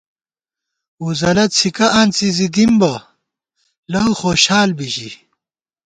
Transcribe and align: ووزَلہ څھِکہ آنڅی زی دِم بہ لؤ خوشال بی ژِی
ووزَلہ 1.03 1.45
څھِکہ 1.55 1.87
آنڅی 1.99 2.27
زی 2.37 2.47
دِم 2.55 2.71
بہ 2.79 2.93
لؤ 3.91 4.11
خوشال 4.19 4.69
بی 4.77 4.87
ژِی 4.93 5.11